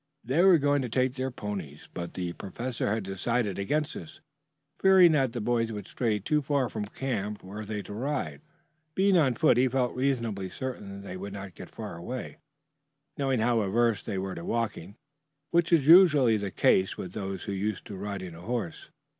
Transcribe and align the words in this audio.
They 0.23 0.41
were 0.43 0.57
going 0.57 0.81
to 0.81 0.89
take 0.89 1.13
their 1.13 1.29
ponies, 1.29 1.87
but 1.93 2.15
the 2.15 2.33
professor 2.33 2.91
had 2.91 3.03
decided 3.03 3.59
against 3.59 3.93
this, 3.93 4.19
fearing 4.81 5.11
that 5.11 5.31
the 5.31 5.39
boys 5.41 5.71
would 5.71 5.85
stray 5.87 6.17
too 6.17 6.41
far 6.41 6.69
from 6.69 6.85
camp 6.85 7.43
were 7.43 7.63
they 7.65 7.83
to 7.83 7.93
ride. 7.93 8.41
Being 8.95 9.15
on 9.15 9.35
foot 9.35 9.57
he 9.57 9.67
felt 9.67 9.95
reasonably 9.95 10.49
certain 10.49 10.89
that 11.03 11.07
they 11.07 11.17
would 11.17 11.33
not 11.33 11.53
get 11.53 11.69
far 11.69 11.97
away, 11.97 12.37
knowing 13.19 13.41
how 13.41 13.59
averse 13.59 14.01
they 14.01 14.17
were 14.17 14.33
to 14.33 14.43
walking, 14.43 14.95
which 15.51 15.71
is 15.71 15.85
usually 15.85 16.35
the 16.37 16.49
case 16.49 16.97
with 16.97 17.13
those 17.13 17.45
used 17.47 17.85
to 17.85 17.95
riding 17.95 18.33
a 18.33 18.41
horse. 18.41 18.89